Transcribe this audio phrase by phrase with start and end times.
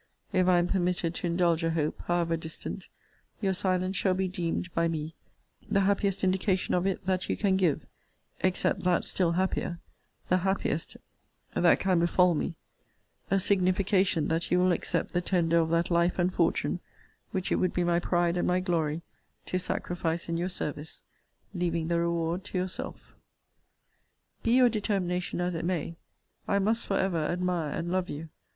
[0.33, 2.87] If I am permitted to indulge a hope, however distant,
[3.39, 5.13] your silence shall be deemed, by me,
[5.69, 7.85] the happiest indication of it that you can give
[8.39, 9.77] except that still happier
[10.27, 10.97] (the happiest
[11.53, 12.55] than can befall me,)
[13.29, 16.79] a signification that you will accept the tender of that life and fortune,
[17.29, 19.03] which it would be my pride and my glory
[19.45, 21.03] to sacrifice in your service,
[21.53, 23.13] leaving the reward to yourself.
[24.41, 25.95] Be your determination as it may,
[26.47, 28.29] I must for ever admire and love you.